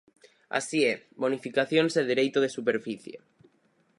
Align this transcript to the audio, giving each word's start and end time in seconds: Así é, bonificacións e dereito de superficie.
Así 0.59 0.79
é, 0.93 0.95
bonificacións 1.21 1.93
e 2.01 2.03
dereito 2.11 2.37
de 2.41 2.53
superficie. 2.57 3.17